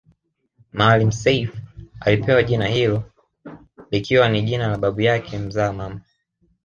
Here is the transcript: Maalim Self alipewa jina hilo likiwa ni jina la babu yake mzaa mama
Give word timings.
Maalim 0.73 1.11
Self 1.11 1.57
alipewa 1.99 2.43
jina 2.43 2.67
hilo 2.67 3.03
likiwa 3.91 4.29
ni 4.29 4.41
jina 4.41 4.67
la 4.67 4.77
babu 4.77 5.01
yake 5.01 5.37
mzaa 5.39 5.73
mama 5.73 6.01